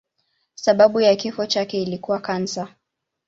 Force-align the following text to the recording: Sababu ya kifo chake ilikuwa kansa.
Sababu 0.55 1.01
ya 1.01 1.15
kifo 1.15 1.45
chake 1.45 1.81
ilikuwa 1.81 2.19
kansa. 2.19 2.75